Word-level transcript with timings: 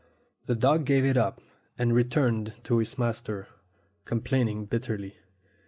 The 0.47 0.55
dog 0.55 0.85
gave 0.85 1.05
it 1.05 1.15
up, 1.15 1.41
and 1.77 1.93
returned 1.93 2.53
to 2.63 2.77
his 2.79 2.97
master, 2.97 3.47
complaining 4.03 4.65
bitterly. 4.65 5.17